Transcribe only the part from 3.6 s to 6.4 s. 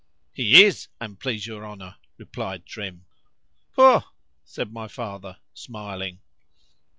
Pugh! said my father, smiling.